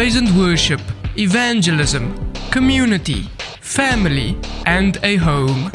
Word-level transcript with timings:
praise 0.00 0.16
and 0.16 0.34
worship, 0.34 0.80
evangelism, 1.18 2.32
community, 2.50 3.24
family, 3.60 4.34
and 4.64 4.96
a 5.02 5.16
home. 5.16 5.70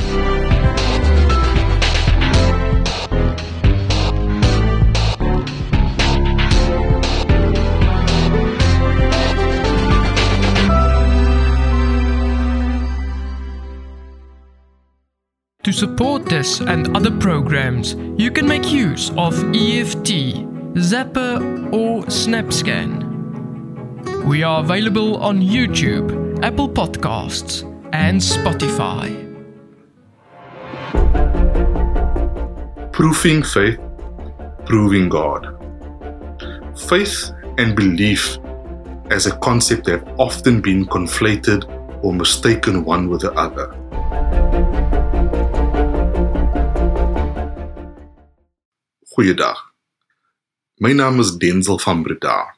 To 15.62 15.72
support 15.72 16.26
this 16.26 16.62
and 16.62 16.98
other 16.98 17.12
programs, 17.12 17.94
you 18.18 18.32
can 18.32 18.48
make 18.48 18.72
use 18.72 19.12
of 19.18 19.36
EFT, 19.54 20.42
Zapper, 20.74 21.72
or 21.72 22.06
SnapScan. 22.06 23.05
We 24.26 24.42
are 24.42 24.62
available 24.62 25.18
on 25.18 25.40
YouTube, 25.40 26.42
Apple 26.42 26.68
Podcasts, 26.68 27.62
and 27.94 28.20
Spotify. 28.20 29.14
Proofing 32.92 33.44
faith, 33.44 33.80
proving 34.66 35.10
God. 35.10 35.46
Faith 36.76 37.30
and 37.60 37.76
belief 37.76 38.40
as 39.12 39.28
a 39.28 39.38
concept 39.38 39.86
have 39.86 40.04
often 40.18 40.60
been 40.60 40.88
conflated 40.88 41.70
or 42.04 42.12
mistaken 42.12 42.84
one 42.84 43.10
with 43.10 43.22
the 43.22 43.32
other. 43.34 43.68
Goeiedag. 49.16 49.56
My 50.80 50.94
naam 50.94 51.20
is 51.20 51.38
Denzil 51.38 51.78
van 51.78 52.02
Breda. 52.02 52.56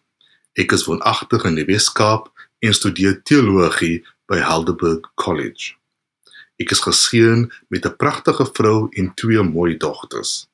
Ek 0.57 0.73
is 0.73 0.87
woonagtig 0.89 1.43
in 1.45 1.57
die 1.59 1.67
Wes-Kaap 1.67 2.31
en 2.65 2.73
studeer 2.73 3.19
teologie 3.29 3.99
by 4.25 4.39
Helderberg 4.41 5.05
College. 5.21 5.75
Ek 6.57 6.73
is 6.73 6.81
geseën 6.81 7.45
met 7.69 7.85
'n 7.85 7.97
pragtige 8.01 8.45
vrou 8.57 8.89
en 8.89 9.13
twee 9.13 9.43
mooi 9.43 9.77
dogters. 9.77 10.47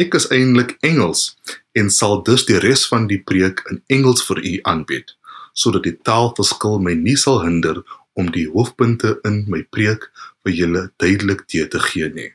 Ek 0.00 0.14
is 0.14 0.28
eintlik 0.32 0.76
Engels 0.80 1.36
en 1.72 1.90
sal 1.90 2.22
dus 2.22 2.46
die 2.48 2.58
res 2.58 2.86
van 2.88 3.06
die 3.06 3.20
preek 3.20 3.60
in 3.70 3.82
Engels 3.86 4.24
vir 4.24 4.40
u 4.40 4.58
aanbied, 4.62 5.16
sodat 5.52 5.82
die 5.82 5.98
taalverskil 6.02 6.78
my 6.80 6.94
nie 6.94 7.16
sal 7.16 7.42
hinder 7.44 7.82
om 8.14 8.30
die 8.30 8.48
hoofpunte 8.48 9.20
in 9.24 9.44
my 9.48 9.62
preek 9.62 10.08
vir 10.44 10.52
julle 10.52 10.92
duidelik 10.96 11.46
te 11.46 11.78
gee 11.78 12.08
nie. 12.08 12.32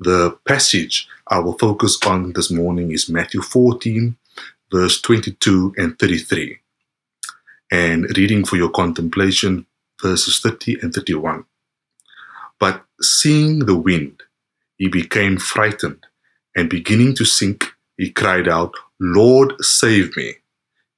The 0.00 0.34
passage 0.44 1.06
I 1.30 1.38
will 1.38 1.56
focus 1.58 1.98
on 2.06 2.32
this 2.32 2.50
morning 2.50 2.90
is 2.90 3.08
Matthew 3.08 3.42
14, 3.42 4.16
verse 4.72 5.00
22 5.00 5.74
and 5.76 5.98
33. 5.98 6.58
And 7.72 8.16
reading 8.16 8.44
for 8.44 8.56
your 8.56 8.70
contemplation, 8.70 9.66
verses 10.00 10.40
30 10.40 10.78
and 10.82 10.92
31. 10.92 11.44
But 12.58 12.84
seeing 13.00 13.60
the 13.60 13.76
wind, 13.76 14.22
he 14.76 14.88
became 14.88 15.38
frightened, 15.38 16.06
and 16.56 16.68
beginning 16.68 17.14
to 17.16 17.24
sink, 17.24 17.72
he 17.96 18.10
cried 18.10 18.48
out, 18.48 18.74
Lord, 18.98 19.54
save 19.64 20.16
me. 20.16 20.34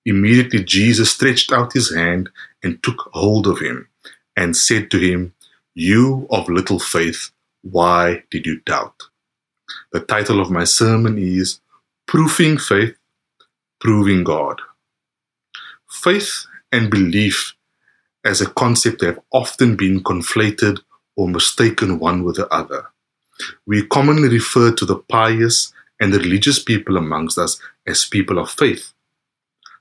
Immediately 0.04 0.64
Jesus 0.64 1.12
stretched 1.12 1.52
out 1.52 1.72
his 1.72 1.94
hand 1.94 2.30
and 2.62 2.82
took 2.82 3.10
hold 3.12 3.46
of 3.46 3.60
him, 3.60 3.88
and 4.36 4.56
said 4.56 4.90
to 4.90 4.98
him, 4.98 5.34
You 5.74 6.26
of 6.30 6.48
little 6.48 6.78
faith, 6.78 7.30
why 7.62 8.24
did 8.30 8.46
you 8.46 8.60
doubt? 8.60 9.02
The 9.92 10.00
title 10.00 10.40
of 10.40 10.50
my 10.50 10.64
sermon 10.64 11.18
is 11.18 11.60
Proofing 12.06 12.58
Faith, 12.58 12.96
Proving 13.82 14.22
God. 14.22 14.60
Faith 15.90 16.46
and 16.70 16.88
belief 16.88 17.56
as 18.24 18.40
a 18.40 18.48
concept 18.48 19.02
have 19.02 19.18
often 19.32 19.74
been 19.74 20.04
conflated 20.04 20.78
or 21.16 21.26
mistaken 21.26 21.98
one 21.98 22.22
with 22.22 22.36
the 22.36 22.46
other. 22.54 22.86
We 23.66 23.84
commonly 23.84 24.28
refer 24.28 24.70
to 24.70 24.84
the 24.84 24.98
pious 24.98 25.72
and 25.98 26.14
the 26.14 26.20
religious 26.20 26.62
people 26.62 26.96
amongst 26.96 27.38
us 27.38 27.60
as 27.84 28.04
people 28.04 28.38
of 28.38 28.52
faith. 28.52 28.92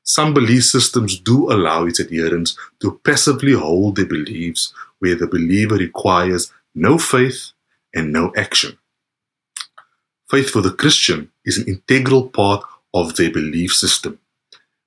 Some 0.01 0.33
belief 0.33 0.63
systems 0.63 1.19
do 1.19 1.51
allow 1.51 1.85
its 1.85 1.99
adherents 1.99 2.57
to 2.81 2.99
passively 3.03 3.53
hold 3.53 3.97
their 3.97 4.07
beliefs 4.07 4.73
where 4.97 5.13
the 5.13 5.27
believer 5.27 5.75
requires 5.75 6.51
no 6.73 6.97
faith 6.97 7.51
and 7.93 8.11
no 8.11 8.33
action. 8.35 8.79
Faith 10.27 10.49
for 10.49 10.61
the 10.61 10.73
Christian 10.73 11.29
is 11.45 11.59
an 11.59 11.67
integral 11.67 12.29
part 12.29 12.63
of 12.93 13.15
their 13.15 13.31
belief 13.31 13.71
system. 13.71 14.19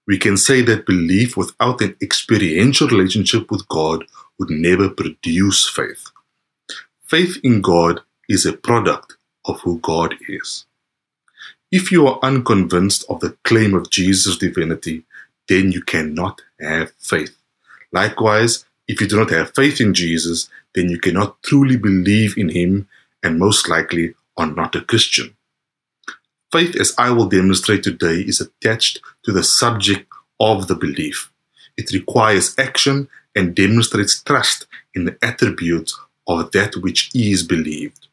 We 0.07 0.19
can 0.19 0.37
say 0.37 0.61
that 0.63 0.87
belief 0.87 1.37
without 1.37 1.81
an 1.81 1.97
experiential 2.03 2.89
relationship 2.89 3.51
with 3.51 3.67
God 3.69 4.05
would 4.39 4.51
never 4.51 4.89
produce 4.91 5.69
faith. 5.69 6.05
Faith 7.07 7.39
in 7.43 7.61
God 7.61 8.01
is 8.29 8.45
a 8.45 8.53
product 8.53 9.17
of 9.47 9.61
who 9.61 9.79
God 9.81 10.15
is. 10.29 10.67
If 11.71 11.91
you 11.91 12.07
are 12.07 12.19
unconvinced 12.23 13.05
of 13.09 13.21
the 13.21 13.37
claim 13.45 13.75
of 13.75 13.91
Jesus' 13.91 14.39
divinity, 14.39 15.05
then 15.49 15.73
you 15.73 15.83
cannot 15.83 16.43
have 16.61 16.93
faith. 16.99 17.37
Likewise, 17.93 18.65
if 18.87 19.01
you 19.01 19.07
do 19.07 19.17
not 19.17 19.31
have 19.31 19.55
faith 19.55 19.81
in 19.81 19.95
Jesus, 19.95 20.49
then 20.75 20.89
you 20.89 20.99
cannot 20.99 21.43
truly 21.43 21.77
believe 21.77 22.37
in 22.37 22.51
him 22.51 22.89
and 23.23 23.39
most 23.39 23.69
likely 23.69 24.15
are 24.37 24.47
not 24.47 24.77
a 24.77 24.83
Christian. 24.83 25.37
Faith, 26.55 26.77
as 26.77 26.95
I 26.97 27.11
will 27.11 27.27
demonstrate 27.27 27.83
today, 27.83 28.21
is 28.21 28.41
attached 28.41 29.01
to 29.25 29.33
the 29.33 29.43
subject 29.43 30.07
of 30.39 30.69
the 30.69 30.77
belief. 30.77 31.33
It 31.77 31.91
requires 31.93 32.55
action 32.57 33.09
and 33.35 33.57
demonstrates 33.57 34.23
trust 34.23 34.69
in 34.95 35.05
the 35.05 35.19
attributes 35.21 35.99
of 36.29 36.53
that 36.53 36.77
which 36.77 37.11
is 37.13 37.43
believed. 37.43 38.07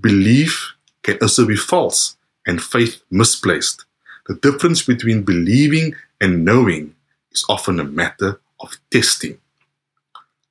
Belief 0.00 0.74
can 1.02 1.18
also 1.20 1.48
be 1.48 1.56
false 1.56 2.16
and 2.46 2.62
faith 2.62 3.02
misplaced. 3.10 3.86
The 4.28 4.36
difference 4.36 4.82
between 4.82 5.24
believing 5.24 5.96
and 6.20 6.44
knowing 6.44 6.94
is 7.32 7.44
often 7.48 7.80
a 7.80 7.84
matter 8.00 8.40
of 8.60 8.76
testing. 8.88 9.40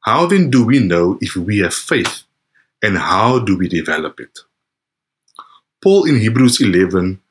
How 0.02 0.26
then 0.26 0.50
do 0.50 0.66
we 0.66 0.80
know 0.80 1.18
if 1.22 1.38
we 1.38 1.60
have 1.60 1.74
faith 1.74 2.24
and 2.84 2.98
how 2.98 3.40
do 3.40 3.58
we 3.58 3.70
develop 3.70 4.20
it? 4.20 4.40
Paul 5.88 6.04
in 6.04 6.20
Hebrews 6.20 6.60
11, 6.60 7.22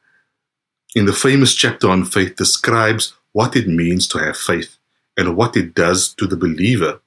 in 0.95 1.05
the 1.05 1.13
famous 1.13 1.55
chapter 1.55 1.91
on 1.91 2.07
faith, 2.07 2.37
describes 2.37 3.13
what 3.33 3.55
it 3.55 3.69
means 3.69 4.09
to 4.09 4.19
have 4.19 4.39
faith 4.39 4.79
and 5.15 5.37
what 5.37 5.59
it 5.59 5.75
does 5.75 6.15
to 6.15 6.27
the 6.27 6.39
believer. 6.39 7.03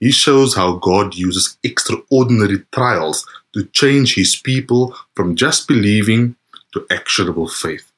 He 0.00 0.10
shows 0.10 0.54
how 0.54 0.76
God 0.76 1.14
uses 1.14 1.58
extraordinary 1.62 2.64
trials 2.72 3.26
to 3.52 3.66
change 3.66 4.14
his 4.14 4.36
people 4.36 4.96
from 5.14 5.36
just 5.36 5.68
believing 5.68 6.36
to 6.72 6.86
actionable 6.90 7.48
faith. 7.48 7.92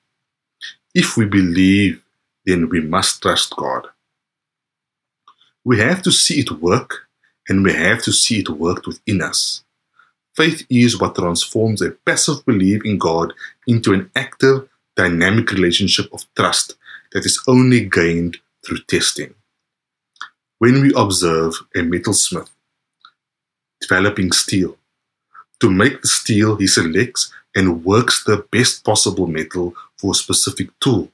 If 0.92 1.16
we 1.16 1.25
believe, 1.25 2.03
then 2.47 2.69
we 2.69 2.81
must 2.81 3.22
trust 3.22 3.54
God. 3.54 3.87
We 5.62 5.78
have 5.78 6.03
to 6.03 6.10
see 6.10 6.41
it 6.41 6.50
work 6.50 7.06
and 7.48 7.62
we 7.62 7.75
have 7.75 8.03
to 8.03 8.12
see 8.12 8.41
it 8.41 8.48
worked 8.48 8.88
within 8.88 9.22
us. 9.22 9.62
Faith 10.38 10.65
is 10.71 11.00
what 11.00 11.16
transforms 11.16 11.82
a 11.82 11.91
passive 11.91 12.47
belief 12.47 12.82
in 12.84 12.97
God 12.97 13.32
into 13.66 13.93
an 13.93 14.09
active, 14.15 14.69
dynamic 14.94 15.50
relationship 15.50 16.06
of 16.12 16.26
trust 16.37 16.76
that 17.10 17.26
is 17.26 17.43
only 17.49 17.84
gained 17.87 18.37
through 18.64 18.79
testing. 18.87 19.35
When 20.61 20.81
we 20.81 20.93
observe 20.94 21.55
a 21.75 21.81
metalsmith 21.81 22.50
developing 23.81 24.31
steel, 24.31 24.79
to 25.58 25.69
make 25.69 26.02
the 26.02 26.06
steel, 26.06 26.55
he 26.55 26.69
selects 26.69 27.32
and 27.56 27.84
works 27.84 28.23
the 28.23 28.46
best 28.52 28.84
possible 28.84 29.26
metal 29.26 29.75
for 29.96 30.12
a 30.12 30.14
specific 30.14 30.69
tool. 30.79 31.11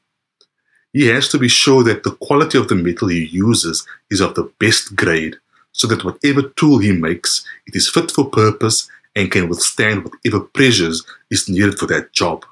He 0.93 1.07
has 1.07 1.29
to 1.31 1.39
be 1.39 1.49
sure 1.49 1.83
that 1.85 2.03
the 2.03 2.17
quality 2.17 2.59
of 2.59 2.69
the 2.69 2.75
metal 2.75 3.09
he 3.09 3.25
uses 3.25 3.87
is 4.11 4.21
of 4.21 4.35
the 4.35 4.53
best 4.61 4.95
grade, 4.95 5.37
so 5.73 5.87
that 5.87 6.05
whatever 6.05 6.43
tool 6.43 6.77
he 6.77 6.93
makes, 6.93 7.43
it 7.67 7.75
is 7.75 7.89
fit 7.89 8.11
for 8.11 8.29
purpose 8.29 8.91
and 9.17 9.31
can 9.31 9.49
withstand 9.49 10.05
whatever 10.05 10.41
pressures 10.41 11.05
is 11.31 11.49
needed 11.49 11.79
for 11.79 11.87
that 11.87 12.13
job. 12.13 12.45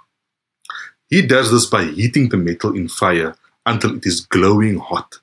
He 1.08 1.22
does 1.22 1.50
this 1.50 1.66
by 1.66 1.84
heating 1.84 2.28
the 2.28 2.36
metal 2.36 2.74
in 2.74 2.88
fire 2.88 3.36
until 3.66 3.96
it 3.96 4.06
is 4.06 4.20
glowing 4.20 4.78
hot. 4.78 5.18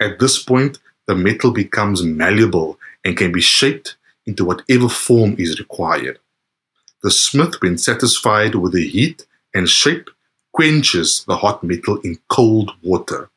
At 0.00 0.18
this 0.18 0.42
point, 0.42 0.78
the 1.06 1.14
metal 1.14 1.50
becomes 1.50 2.02
malleable 2.02 2.78
and 3.04 3.16
can 3.16 3.32
be 3.32 3.40
shaped 3.40 3.96
into 4.26 4.44
whatever 4.44 4.88
form 4.88 5.34
is 5.38 5.58
required. 5.58 6.18
The 7.02 7.10
smith, 7.10 7.60
when 7.60 7.78
satisfied 7.78 8.54
with 8.54 8.72
the 8.72 8.88
heat 8.88 9.26
and 9.52 9.68
shape, 9.68 10.08
quenches 10.52 11.24
the 11.26 11.36
hot 11.36 11.64
metal 11.64 11.98
in 12.02 12.18
cold 12.28 12.70
water. 12.82 13.30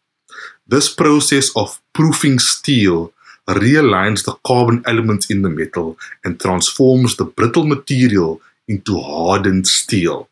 This 0.68 0.94
process 0.94 1.50
of 1.56 1.82
proofing 1.94 2.40
steel 2.40 3.14
realigns 3.54 4.26
the 4.26 4.36
carbon 4.46 4.84
elements 4.88 5.30
in 5.30 5.42
the 5.44 5.50
metal 5.50 5.98
and 6.24 6.40
transforms 6.40 7.16
the 7.16 7.26
brittle 7.26 7.66
material 7.66 8.42
into 8.68 9.00
hardened 9.00 9.68
steel. 9.68 10.28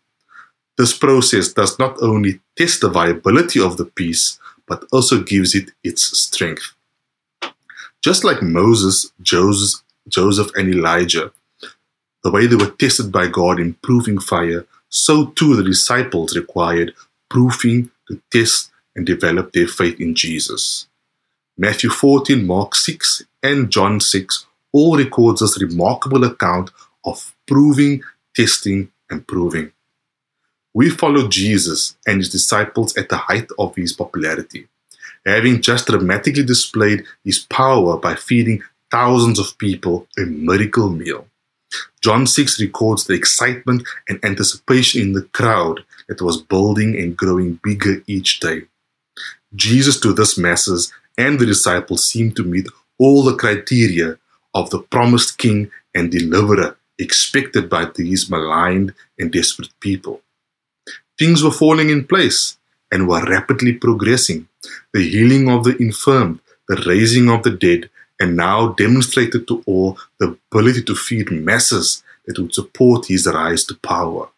This 0.78 0.98
process 0.98 1.54
does 1.54 1.78
not 1.78 2.02
only 2.02 2.40
test 2.58 2.82
the 2.82 2.90
viability 2.90 3.60
of 3.60 3.78
the 3.78 3.86
piece, 3.86 4.40
but 4.68 4.86
also 4.92 5.22
gives 5.22 5.54
it 5.54 5.70
its 5.84 6.18
strength. 6.18 6.74
Just 8.04 8.24
like 8.24 8.42
Moses, 8.42 9.12
Joseph, 9.22 9.82
Joseph 10.08 10.50
and 10.56 10.74
Elijah, 10.74 11.32
the 12.24 12.32
way 12.32 12.48
they 12.48 12.56
were 12.56 12.72
tested 12.72 13.12
by 13.12 13.28
God 13.28 13.60
in 13.60 13.76
proving 13.76 14.20
fire, 14.20 14.66
so 14.90 15.28
too 15.28 15.56
the 15.56 15.64
disciples 15.64 16.36
required 16.36 16.94
proving 17.30 17.92
to 18.08 18.22
test 18.32 18.72
and 18.96 19.06
develop 19.06 19.52
their 19.52 19.68
faith 19.68 20.00
in 20.00 20.16
Jesus. 20.16 20.88
Matthew 21.58 21.92
14, 21.92 22.48
Mark 22.48 22.74
6, 22.74 23.24
and 23.44 23.70
John 23.70 24.00
6 24.00 24.48
all 24.72 24.98
records 24.98 25.42
this 25.42 25.62
remarkable 25.62 26.24
account 26.24 26.72
of 27.06 27.36
proving, 27.48 28.02
testing, 28.36 28.92
and 29.10 29.28
proving. 29.28 29.72
We 30.74 30.90
follow 30.90 31.28
Jesus 31.28 31.96
and 32.08 32.18
his 32.18 32.30
disciples 32.30 32.98
at 32.98 33.10
the 33.10 33.18
height 33.18 33.48
of 33.60 33.76
his 33.76 33.94
popularity, 33.94 34.68
having 35.24 35.62
just 35.62 35.86
dramatically 35.86 36.44
displayed 36.44 37.04
his 37.24 37.40
power 37.40 37.98
by 37.98 38.16
feeding 38.16 38.64
thousands 38.90 39.38
of 39.38 39.56
people 39.60 40.08
a 40.18 40.22
miracle 40.22 40.90
meal. 40.90 41.28
John 42.02 42.26
6 42.26 42.60
records 42.62 43.06
the 43.06 43.14
excitement 43.14 43.88
and 44.10 44.20
anticipation 44.26 45.02
in 45.02 45.14
the 45.14 45.30
crowd 45.34 45.84
that 46.08 46.22
was 46.22 46.42
building 46.42 46.98
and 46.98 47.16
growing 47.16 47.60
bigger 47.64 48.02
each 48.08 48.40
day. 48.40 48.64
Jesus 49.56 50.00
to 50.00 50.14
this 50.14 50.38
masses 50.38 50.92
and 51.18 51.40
the 51.40 51.46
disciples 51.46 52.08
seemed 52.08 52.36
to 52.36 52.44
meet 52.44 52.68
all 52.98 53.24
the 53.24 53.36
criteria 53.36 54.18
of 54.54 54.70
the 54.70 54.80
promised 54.80 55.38
king 55.38 55.72
and 55.96 56.12
deliverer 56.12 56.78
expected 57.00 57.70
by 57.70 57.86
these 57.96 58.30
maligned 58.30 58.94
and 59.18 59.32
desperate 59.32 59.70
people. 59.80 60.22
Things 61.18 61.44
were 61.44 61.52
falling 61.52 61.90
in 61.90 62.06
place 62.06 62.58
and 62.92 63.08
were 63.08 63.24
rapidly 63.24 63.74
progressing. 63.74 64.48
The 64.94 65.08
healing 65.08 65.50
of 65.50 65.64
the 65.64 65.76
infirm, 65.78 66.40
the 66.68 66.84
raising 66.88 67.30
of 67.30 67.44
the 67.44 67.52
dead, 67.52 67.90
and 68.20 68.38
now 68.38 68.70
demonstrated 68.70 69.48
to 69.48 69.64
all 69.66 69.98
the 70.20 70.38
ability 70.52 70.84
to 70.84 70.96
feed 70.96 71.32
masses 71.32 72.04
that 72.26 72.40
would 72.40 72.54
support 72.54 73.08
his 73.08 73.28
rise 73.28 73.64
to 73.66 73.76
power. 73.76 74.30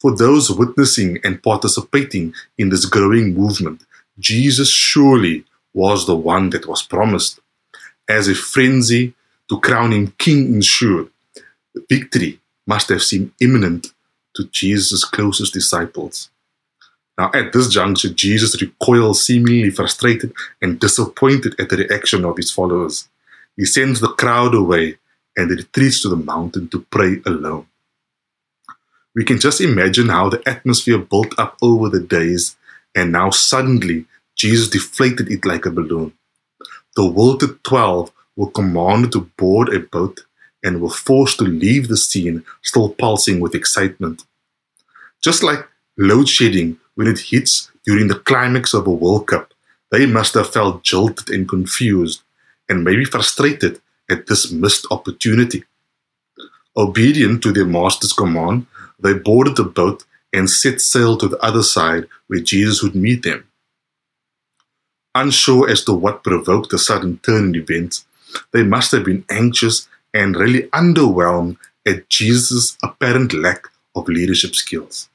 For 0.00 0.14
those 0.14 0.50
witnessing 0.50 1.18
and 1.24 1.42
participating 1.42 2.34
in 2.58 2.68
this 2.68 2.84
growing 2.84 3.34
movement, 3.34 3.84
Jesus 4.18 4.70
surely 4.70 5.44
was 5.74 6.06
the 6.06 6.16
one 6.16 6.50
that 6.50 6.66
was 6.66 6.82
promised. 6.82 7.40
As 8.08 8.28
a 8.28 8.34
frenzy 8.34 9.14
to 9.48 9.60
crown 9.60 9.92
him 9.92 10.14
king 10.18 10.54
ensured, 10.54 11.10
the 11.74 11.84
victory 11.88 12.40
must 12.66 12.88
have 12.88 13.02
seemed 13.02 13.32
imminent 13.40 13.88
to 14.36 14.44
Jesus' 14.44 15.04
closest 15.04 15.52
disciples. 15.52 16.30
Now, 17.18 17.30
at 17.34 17.52
this 17.52 17.68
juncture, 17.68 18.08
Jesus 18.08 18.60
recoils, 18.60 19.24
seemingly 19.24 19.70
frustrated 19.70 20.32
and 20.60 20.80
disappointed 20.80 21.54
at 21.60 21.68
the 21.68 21.76
reaction 21.76 22.24
of 22.24 22.36
his 22.36 22.50
followers. 22.50 23.08
He 23.56 23.64
sends 23.64 24.00
the 24.00 24.08
crowd 24.08 24.54
away 24.54 24.98
and 25.36 25.50
retreats 25.50 26.02
to 26.02 26.08
the 26.08 26.16
mountain 26.16 26.68
to 26.68 26.80
pray 26.90 27.20
alone. 27.24 27.66
We 29.14 29.24
can 29.24 29.38
just 29.38 29.60
imagine 29.60 30.08
how 30.08 30.28
the 30.28 30.42
atmosphere 30.48 30.98
built 30.98 31.38
up 31.38 31.56
over 31.62 31.88
the 31.88 32.00
days, 32.00 32.56
and 32.96 33.12
now 33.12 33.30
suddenly 33.30 34.06
Jesus 34.36 34.68
deflated 34.68 35.30
it 35.30 35.44
like 35.44 35.66
a 35.66 35.70
balloon. 35.70 36.12
The 36.96 37.04
wilted 37.04 37.62
twelve 37.64 38.12
were 38.36 38.50
commanded 38.50 39.12
to 39.12 39.30
board 39.36 39.68
a 39.72 39.80
boat 39.80 40.20
and 40.62 40.80
were 40.80 40.90
forced 40.90 41.38
to 41.38 41.44
leave 41.44 41.88
the 41.88 41.96
scene 41.96 42.44
still 42.62 42.88
pulsing 42.88 43.40
with 43.40 43.54
excitement. 43.54 44.24
Just 45.22 45.42
like 45.42 45.68
load 45.96 46.28
shedding 46.28 46.78
when 46.94 47.06
it 47.06 47.18
hits 47.18 47.70
during 47.84 48.08
the 48.08 48.18
climax 48.18 48.74
of 48.74 48.86
a 48.86 48.90
World 48.90 49.26
Cup, 49.26 49.52
they 49.90 50.06
must 50.06 50.34
have 50.34 50.52
felt 50.52 50.82
jolted 50.82 51.30
and 51.30 51.48
confused 51.48 52.22
and 52.68 52.82
maybe 52.82 53.04
frustrated 53.04 53.80
at 54.10 54.26
this 54.26 54.50
missed 54.50 54.86
opportunity. 54.90 55.64
Obedient 56.76 57.42
to 57.42 57.52
their 57.52 57.66
master's 57.66 58.12
command, 58.12 58.66
they 58.98 59.14
boarded 59.14 59.56
the 59.56 59.64
boat 59.64 60.04
and 60.32 60.50
set 60.50 60.80
sail 60.80 61.16
to 61.16 61.28
the 61.28 61.38
other 61.38 61.62
side 61.62 62.08
where 62.26 62.40
Jesus 62.40 62.82
would 62.82 62.96
meet 62.96 63.22
them. 63.22 63.46
Unsure 65.14 65.70
as 65.70 65.84
to 65.84 65.92
what 65.92 66.24
provoked 66.24 66.70
the 66.70 66.78
sudden 66.78 67.18
turn 67.18 67.54
in 67.54 67.56
events, 67.56 68.04
they 68.52 68.64
must 68.64 68.90
have 68.92 69.04
been 69.04 69.24
anxious 69.30 69.88
and 70.12 70.36
really 70.36 70.62
underwhelmed 70.68 71.56
at 71.86 72.08
Jesus' 72.08 72.76
apparent 72.82 73.32
lack 73.32 73.68
of 73.94 74.08
leadership 74.08 74.54
skills. 74.54 75.08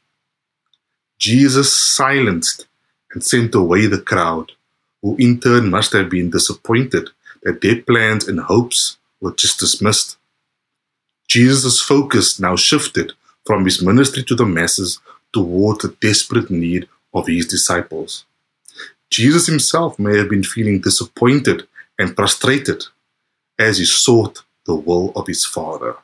Jesus 1.17 1.75
silenced 1.75 2.67
and 3.11 3.23
sent 3.23 3.53
away 3.55 3.87
the 3.87 3.99
crowd, 3.99 4.53
who 5.01 5.17
in 5.17 5.39
turn 5.39 5.69
must 5.69 5.91
have 5.93 6.09
been 6.09 6.29
disappointed 6.29 7.09
that 7.43 7.61
their 7.61 7.81
plans 7.81 8.27
and 8.27 8.39
hopes 8.39 8.97
were 9.19 9.33
just 9.33 9.59
dismissed. 9.59 10.17
Jesus' 11.27 11.81
focus 11.81 12.39
now 12.39 12.55
shifted 12.55 13.13
from 13.45 13.65
his 13.65 13.81
ministry 13.81 14.23
to 14.23 14.35
the 14.35 14.45
masses 14.45 14.99
toward 15.33 15.81
the 15.81 15.95
desperate 16.01 16.49
need 16.49 16.87
of 17.13 17.27
his 17.27 17.47
disciples. 17.47 18.25
Jesus 19.09 19.47
himself 19.47 19.97
may 19.97 20.17
have 20.17 20.29
been 20.29 20.44
feeling 20.44 20.81
disappointed 20.81 21.67
and 21.97 22.15
frustrated 22.15 22.85
as 23.57 23.77
he 23.77 23.85
sought 23.85 24.44
the 24.65 24.75
will 24.75 25.11
of 25.15 25.27
his 25.27 25.45
Father. 25.45 25.95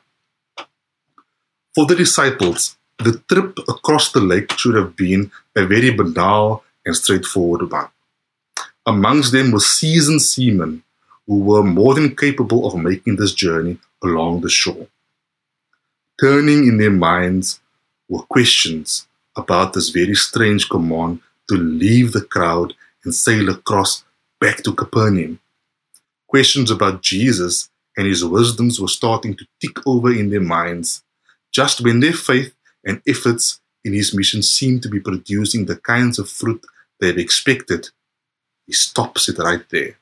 For 1.74 1.86
the 1.86 1.94
disciples, 1.94 2.76
the 2.98 3.22
trip 3.28 3.58
across 3.68 4.12
the 4.12 4.20
lake 4.20 4.52
should 4.58 4.74
have 4.74 4.96
been 4.96 5.30
a 5.54 5.66
very 5.66 5.90
banal 5.90 6.64
and 6.84 6.96
straightforward 6.96 7.70
one. 7.70 7.88
Amongst 8.86 9.32
them 9.32 9.50
were 9.50 9.60
seasoned 9.60 10.22
seamen 10.22 10.82
who 11.26 11.40
were 11.40 11.62
more 11.62 11.94
than 11.94 12.16
capable 12.16 12.66
of 12.66 12.76
making 12.76 13.16
this 13.16 13.34
journey 13.34 13.78
along 14.02 14.40
the 14.40 14.50
shore. 14.50 14.86
Turning 16.20 16.66
in 16.66 16.78
their 16.78 16.90
minds 16.90 17.60
were 18.08 18.22
questions 18.22 19.06
about 19.36 19.72
this 19.72 19.90
very 19.90 20.14
strange 20.14 20.68
command 20.68 21.20
to 21.48 21.56
leave 21.56 22.12
the 22.12 22.22
crowd 22.22 22.74
and 23.06 23.14
sail 23.14 23.48
across 23.48 24.04
back 24.40 24.62
to 24.64 24.74
Capernaum. 24.74 25.40
Questions 26.26 26.70
about 26.70 27.02
Jesus 27.02 27.70
and 27.96 28.06
his 28.06 28.24
wisdoms 28.24 28.80
were 28.80 28.88
starting 28.88 29.36
to 29.36 29.46
tick 29.60 29.86
over 29.86 30.12
in 30.12 30.28
their 30.28 30.40
minds 30.40 31.02
just 31.52 31.82
when 31.82 32.00
their 32.00 32.12
faith 32.12 32.52
and 32.84 33.00
efforts 33.06 33.60
in 33.84 33.94
his 33.94 34.12
mission 34.12 34.42
seemed 34.42 34.82
to 34.82 34.88
be 34.88 35.00
producing 35.00 35.64
the 35.64 35.76
kinds 35.76 36.18
of 36.18 36.28
fruit 36.28 36.62
they 37.00 37.06
had 37.06 37.18
expected. 37.18 37.88
He 38.66 38.72
stops 38.72 39.28
it 39.28 39.38
right 39.38 39.64
there. 39.70 39.96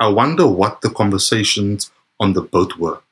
I 0.00 0.08
wonder 0.08 0.46
what 0.46 0.80
the 0.80 0.90
conversations 0.90 1.92
on 2.18 2.32
the 2.32 2.42
boat 2.42 2.78
were. 2.78 3.02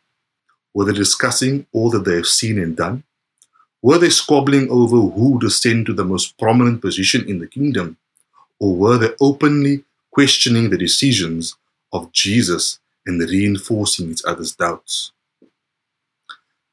Were 0.75 0.87
they 0.87 0.95
discussing 0.95 1.67
all 1.73 1.91
that 1.91 2.05
they 2.05 2.17
have 2.17 2.26
seen 2.26 2.59
and 2.59 2.75
done? 2.75 3.05
Were 3.83 3.99
they 3.99 4.11
squabbling 4.11 4.71
over 4.71 4.97
who 4.97 5.33
would 5.33 5.45
ascend 5.45 5.87
to 5.87 5.93
the 5.93 6.05
most 6.05 6.38
prominent 6.38 6.81
position 6.81 7.29
in 7.29 7.38
the 7.38 7.47
kingdom? 7.47 7.99
Or 8.62 8.71
were 8.83 8.99
they 8.99 9.12
openly 9.21 9.85
questioning 10.12 10.71
the 10.71 10.78
decisions 10.78 11.57
of 11.92 12.12
Jesus 12.12 12.78
and 13.07 13.21
reinforcing 13.21 14.11
each 14.11 14.23
other's 14.25 14.54
doubts. 14.54 15.12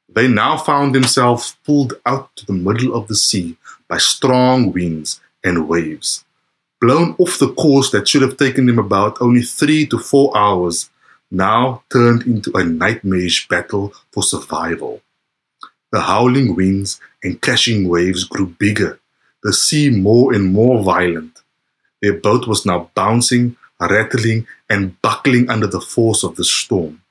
They 0.08 0.28
now 0.28 0.56
found 0.56 0.94
themselves 0.94 1.56
pulled 1.64 1.94
out 2.04 2.34
to 2.36 2.46
the 2.46 2.52
middle 2.52 2.94
of 2.94 3.08
the 3.08 3.14
sea 3.14 3.56
by 3.88 3.98
strong 3.98 4.72
winds 4.72 5.20
and 5.44 5.68
waves. 5.68 6.24
Blown 6.80 7.14
off 7.18 7.38
the 7.38 7.52
course 7.52 7.90
that 7.90 8.08
should 8.08 8.22
have 8.22 8.36
taken 8.36 8.66
them 8.66 8.78
about 8.78 9.20
only 9.20 9.42
three 9.42 9.86
to 9.86 9.98
four 9.98 10.36
hours, 10.36 10.90
now 11.30 11.82
turned 11.92 12.22
into 12.22 12.50
a 12.56 12.64
nightmarish 12.64 13.46
battle 13.48 13.92
for 14.12 14.22
survival. 14.22 15.02
The 15.92 16.00
howling 16.00 16.56
winds 16.56 17.00
and 17.22 17.40
crashing 17.40 17.88
waves 17.88 18.24
grew 18.24 18.46
bigger, 18.46 18.98
the 19.42 19.52
sea 19.52 19.90
more 19.90 20.32
and 20.32 20.52
more 20.52 20.82
violent. 20.82 21.40
Their 22.02 22.14
boat 22.14 22.46
was 22.46 22.64
now 22.64 22.90
bouncing 22.94 23.56
rattling, 23.88 24.46
and 24.68 25.00
buckling 25.00 25.48
under 25.48 25.66
the 25.66 25.80
force 25.80 26.22
of 26.22 26.36
the 26.36 26.44
storm. 26.44 27.02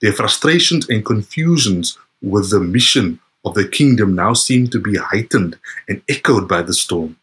Their 0.00 0.12
frustrations 0.12 0.88
and 0.88 1.04
confusions 1.04 1.98
with 2.22 2.50
the 2.50 2.60
mission 2.60 3.20
of 3.44 3.54
the 3.54 3.68
kingdom 3.68 4.14
now 4.14 4.32
seemed 4.32 4.72
to 4.72 4.80
be 4.80 4.96
heightened 4.96 5.58
and 5.88 6.02
echoed 6.08 6.48
by 6.48 6.62
the 6.62 6.72
storm. 6.72 7.16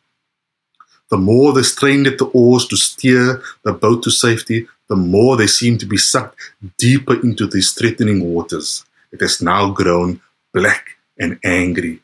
The 1.09 1.17
more 1.17 1.53
they 1.53 1.63
strained 1.63 2.07
at 2.07 2.19
the 2.19 2.25
oars 2.25 2.67
to 2.67 2.77
steer 2.77 3.41
the 3.63 3.73
boat 3.73 4.03
to 4.03 4.11
safety, 4.11 4.67
the 4.87 4.95
more 4.95 5.35
they 5.35 5.47
seemed 5.47 5.79
to 5.81 5.85
be 5.85 5.97
sucked 5.97 6.37
deeper 6.77 7.19
into 7.21 7.47
these 7.47 7.73
threatening 7.73 8.33
waters. 8.33 8.85
It 9.11 9.21
has 9.21 9.41
now 9.41 9.71
grown 9.71 10.21
black 10.53 10.97
and 11.19 11.39
angry. 11.43 11.99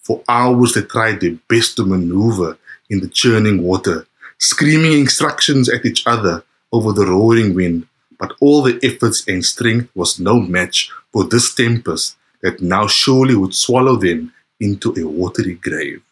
For 0.00 0.22
hours 0.28 0.74
they 0.74 0.82
tried 0.82 1.20
their 1.20 1.36
best 1.48 1.76
to 1.76 1.84
maneuver 1.84 2.58
in 2.90 3.00
the 3.00 3.08
churning 3.08 3.62
water, 3.62 4.06
screaming 4.38 4.92
instructions 4.92 5.68
at 5.68 5.84
each 5.84 6.06
other 6.06 6.44
over 6.72 6.92
the 6.92 7.06
roaring 7.06 7.54
wind, 7.54 7.86
but 8.18 8.32
all 8.40 8.62
their 8.62 8.78
efforts 8.82 9.26
and 9.28 9.44
strength 9.44 9.88
was 9.94 10.20
no 10.20 10.38
match 10.40 10.90
for 11.12 11.24
this 11.24 11.54
tempest 11.54 12.16
that 12.42 12.60
now 12.60 12.86
surely 12.86 13.34
would 13.34 13.54
swallow 13.54 13.96
them 13.96 14.32
into 14.60 14.94
a 14.96 15.06
watery 15.06 15.54
grave. 15.54 16.02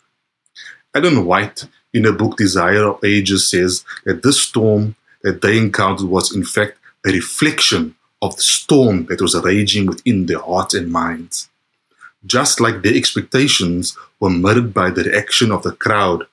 Ellen 0.94 1.24
White, 1.24 1.66
in 1.92 2.02
the 2.02 2.12
book 2.12 2.36
Desire 2.36 2.84
of 2.84 3.04
Ages 3.04 3.50
says 3.50 3.84
that 4.04 4.22
this 4.22 4.40
storm 4.40 4.96
that 5.22 5.42
they 5.42 5.58
encountered 5.58 6.08
was, 6.08 6.34
in 6.34 6.44
fact, 6.44 6.78
a 7.06 7.10
reflection 7.10 7.94
of 8.22 8.36
the 8.36 8.42
storm 8.42 9.06
that 9.06 9.20
was 9.20 9.34
raging 9.42 9.86
within 9.86 10.26
their 10.26 10.40
hearts 10.40 10.74
and 10.74 10.90
minds. 10.90 11.48
Just 12.24 12.60
like 12.60 12.82
their 12.82 12.94
expectations 12.94 13.96
were 14.20 14.30
mirrored 14.30 14.72
by 14.74 14.90
the 14.90 15.04
reaction 15.04 15.52
of 15.52 15.62
the 15.62 15.72
crowd, 15.72 16.26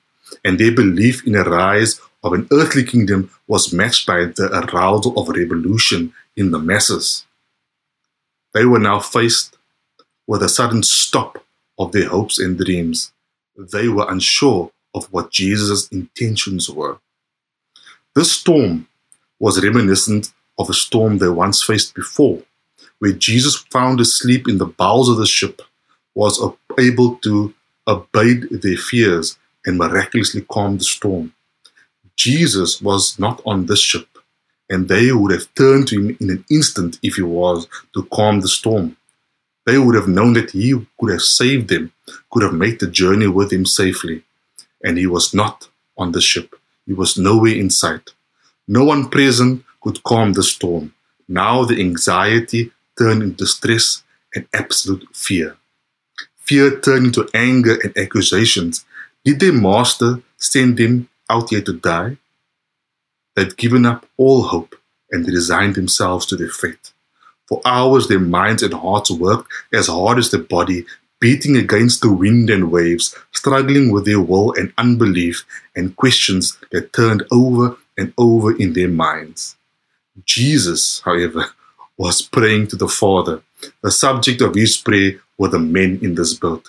and 0.44 0.58
their 0.58 0.72
belief 0.72 1.26
in 1.26 1.34
a 1.34 1.42
rise 1.42 2.00
of 2.22 2.32
an 2.32 2.46
earthly 2.52 2.84
kingdom 2.84 3.30
was 3.46 3.72
matched 3.72 4.06
by 4.06 4.24
the 4.24 4.48
arousal 4.52 5.18
of 5.18 5.28
revolution 5.28 6.12
in 6.36 6.50
the 6.50 6.58
masses. 6.58 7.24
They 8.52 8.64
were 8.64 8.78
now 8.78 9.00
faced 9.00 9.56
with 10.26 10.42
a 10.42 10.48
sudden 10.48 10.82
stop 10.82 11.44
of 11.78 11.92
their 11.92 12.08
hopes 12.08 12.38
and 12.38 12.58
dreams. 12.58 13.12
They 13.56 13.88
were 13.88 14.10
unsure 14.10 14.70
of 14.94 15.06
what 15.12 15.30
Jesus' 15.30 15.88
intentions 15.88 16.70
were. 16.70 16.98
This 18.14 18.32
storm 18.32 18.86
was 19.38 19.62
reminiscent 19.62 20.32
of 20.58 20.70
a 20.70 20.74
storm 20.74 21.18
they 21.18 21.28
once 21.28 21.64
faced 21.64 21.94
before, 21.94 22.42
where 23.00 23.12
Jesus, 23.12 23.56
found 23.70 24.00
asleep 24.00 24.48
in 24.48 24.58
the 24.58 24.66
bowels 24.66 25.08
of 25.08 25.16
the 25.16 25.26
ship, 25.26 25.60
was 26.14 26.40
able 26.78 27.16
to 27.16 27.52
abate 27.86 28.62
their 28.62 28.76
fears 28.76 29.36
and 29.64 29.78
miraculously 29.78 30.44
calm 30.48 30.78
the 30.78 30.84
storm. 30.84 31.34
Jesus 32.16 32.80
was 32.80 33.18
not 33.18 33.42
on 33.44 33.66
this 33.66 33.80
ship, 33.80 34.08
and 34.70 34.88
they 34.88 35.12
would 35.12 35.32
have 35.32 35.52
turned 35.54 35.88
to 35.88 35.96
him 35.96 36.16
in 36.20 36.30
an 36.30 36.44
instant 36.50 36.98
if 37.02 37.16
he 37.16 37.22
was 37.22 37.66
to 37.92 38.04
calm 38.12 38.40
the 38.40 38.48
storm. 38.48 38.96
They 39.66 39.78
would 39.78 39.94
have 39.94 40.08
known 40.08 40.34
that 40.34 40.50
he 40.50 40.74
could 40.98 41.10
have 41.10 41.22
saved 41.22 41.68
them, 41.68 41.92
could 42.30 42.42
have 42.42 42.52
made 42.52 42.80
the 42.80 42.86
journey 42.86 43.26
with 43.26 43.52
him 43.52 43.64
safely. 43.64 44.22
And 44.82 44.98
he 44.98 45.06
was 45.06 45.32
not 45.34 45.68
on 45.96 46.12
the 46.12 46.20
ship. 46.20 46.54
He 46.86 46.92
was 46.92 47.16
nowhere 47.16 47.54
in 47.54 47.70
sight. 47.70 48.10
No 48.68 48.84
one 48.84 49.08
present 49.08 49.64
could 49.80 50.02
calm 50.02 50.34
the 50.34 50.42
storm. 50.42 50.94
Now 51.28 51.64
the 51.64 51.80
anxiety 51.80 52.72
turned 52.98 53.22
into 53.22 53.46
stress 53.46 54.02
and 54.34 54.46
absolute 54.52 55.06
fear. 55.14 55.56
Fear 56.36 56.80
turned 56.80 57.06
into 57.06 57.28
anger 57.32 57.78
and 57.82 57.96
accusations. 57.96 58.84
Did 59.24 59.40
their 59.40 59.52
master 59.52 60.20
send 60.36 60.76
them 60.76 61.08
out 61.30 61.50
here 61.50 61.62
to 61.62 61.72
die? 61.72 62.18
They'd 63.34 63.56
given 63.56 63.86
up 63.86 64.06
all 64.16 64.42
hope 64.42 64.76
and 65.10 65.26
resigned 65.26 65.74
themselves 65.74 66.26
to 66.26 66.36
their 66.36 66.50
fate. 66.50 66.92
For 67.48 67.60
hours, 67.64 68.08
their 68.08 68.20
minds 68.20 68.62
and 68.62 68.74
hearts 68.74 69.10
worked 69.10 69.50
as 69.72 69.86
hard 69.88 70.18
as 70.18 70.30
their 70.30 70.42
body, 70.42 70.86
beating 71.20 71.56
against 71.56 72.02
the 72.02 72.12
wind 72.12 72.50
and 72.50 72.70
waves, 72.70 73.16
struggling 73.32 73.90
with 73.90 74.04
their 74.04 74.20
will 74.20 74.52
and 74.54 74.72
unbelief 74.76 75.44
and 75.74 75.96
questions 75.96 76.58
that 76.70 76.92
turned 76.92 77.22
over 77.30 77.76
and 77.96 78.12
over 78.18 78.56
in 78.56 78.72
their 78.72 78.88
minds. 78.88 79.56
Jesus, 80.24 81.00
however, 81.04 81.46
was 81.96 82.22
praying 82.22 82.68
to 82.68 82.76
the 82.76 82.88
Father. 82.88 83.42
The 83.82 83.90
subject 83.90 84.40
of 84.40 84.54
his 84.54 84.76
prayer 84.76 85.20
were 85.38 85.48
the 85.48 85.58
men 85.58 85.98
in 86.02 86.14
this 86.14 86.34
boat. 86.34 86.68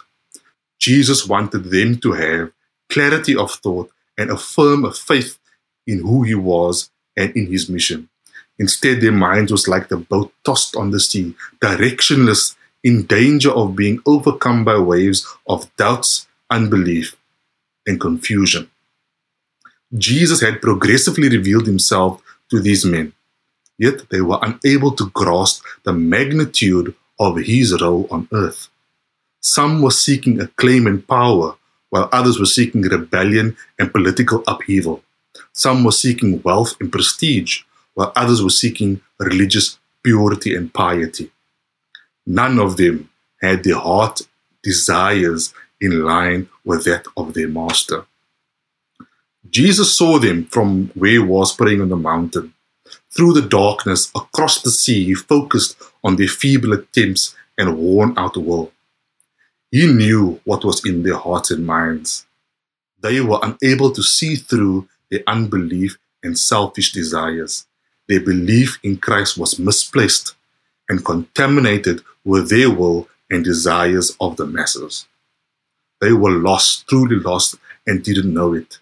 Jesus 0.86 1.26
wanted 1.26 1.64
them 1.76 1.98
to 2.04 2.12
have 2.12 2.52
clarity 2.90 3.36
of 3.36 3.50
thought 3.52 3.90
and 4.20 4.30
a 4.30 4.38
firm 4.38 4.82
faith 4.94 5.40
in 5.88 5.98
who 6.08 6.22
he 6.22 6.36
was 6.36 6.92
and 7.18 7.36
in 7.36 7.48
his 7.48 7.68
mission. 7.68 8.08
Instead, 8.60 9.02
their 9.02 9.12
minds 9.28 9.52
was 9.52 9.68
like 9.68 9.88
the 9.88 9.98
boat 9.98 10.32
tossed 10.46 10.76
on 10.76 10.92
the 10.92 11.00
sea, 11.00 11.34
directionless, 11.60 12.56
in 12.84 13.08
danger 13.08 13.50
of 13.50 13.76
being 13.76 14.00
overcome 14.06 14.64
by 14.64 14.78
waves 14.78 15.26
of 15.48 15.76
doubts, 15.76 16.28
unbelief, 16.52 17.16
and 17.88 18.00
confusion. 18.00 18.70
Jesus 19.98 20.40
had 20.42 20.62
progressively 20.62 21.30
revealed 21.30 21.66
himself 21.66 22.22
to 22.52 22.60
these 22.60 22.86
men, 22.86 23.12
yet 23.80 24.08
they 24.12 24.22
were 24.22 24.40
unable 24.44 24.92
to 24.92 25.10
grasp 25.22 25.64
the 25.84 25.94
magnitude 25.94 26.94
of 27.20 27.38
his 27.38 27.82
role 27.82 28.08
on 28.12 28.28
earth. 28.32 28.70
Some 29.46 29.84
were 29.84 29.92
seeking 29.92 30.42
acclaim 30.42 30.88
and 30.88 31.08
power, 31.08 31.56
while 31.92 32.10
others 32.12 32.40
were 32.40 32.48
seeking 32.48 32.82
rebellion 32.82 33.56
and 33.78 33.92
political 33.92 34.44
upheaval. 34.48 35.04
Some 35.54 35.84
were 35.84 35.92
seeking 35.92 36.42
wealth 36.42 36.76
and 36.80 36.92
prestige, 36.92 37.62
while 37.94 38.12
others 38.16 38.42
were 38.42 38.50
seeking 38.50 39.02
religious 39.20 39.78
purity 40.04 40.56
and 40.56 40.74
piety. 40.74 41.30
None 42.26 42.58
of 42.58 42.78
them 42.78 43.12
had 43.40 43.64
their 43.64 43.78
heart 43.78 44.22
desires 44.64 45.54
in 45.80 46.04
line 46.04 46.50
with 46.64 46.84
that 46.86 47.06
of 47.16 47.36
their 47.36 47.48
master. 47.48 48.08
Jesus 49.48 49.96
saw 49.96 50.18
them 50.18 50.46
from 50.46 50.88
where 50.96 51.12
he 51.12 51.20
was 51.20 51.56
praying 51.56 51.82
on 51.82 51.90
the 51.90 51.96
mountain. 51.96 52.56
Through 53.16 53.34
the 53.34 53.48
darkness, 53.48 54.12
across 54.16 54.64
the 54.64 54.72
sea, 54.72 55.06
he 55.06 55.14
focused 55.14 55.78
on 56.04 56.16
their 56.16 56.28
feeble 56.28 56.74
attempts 56.74 57.36
and 57.60 57.78
worn 57.78 58.18
out 58.18 58.38
will. 58.38 58.72
He 59.76 59.88
knew 59.88 60.40
what 60.46 60.64
was 60.64 60.86
in 60.86 61.04
their 61.04 61.18
hearts 61.18 61.52
and 61.52 61.66
minds. 61.66 62.26
They 63.02 63.20
were 63.20 63.42
unable 63.44 63.92
to 63.92 64.02
see 64.02 64.38
through 64.38 64.88
their 65.12 65.20
unbelief 65.28 65.98
and 66.24 66.40
selfish 66.40 66.94
desires 66.94 67.66
their 68.08 68.22
belief 68.22 68.80
in 68.84 68.96
Christ 68.96 69.38
was 69.38 69.60
misplaced 69.60 70.34
and 70.88 71.04
contaminated 71.04 72.04
with 72.24 72.50
their 72.50 72.70
will 72.70 73.10
and 73.30 73.44
desires 73.44 74.16
of 74.22 74.38
the 74.38 74.46
masses. 74.46 75.08
They 76.00 76.14
were 76.14 76.32
lost, 76.50 76.88
truly 76.88 77.18
lost, 77.18 77.56
and 77.86 78.02
didn't 78.02 78.34
know 78.34 78.54
it. 78.54 78.80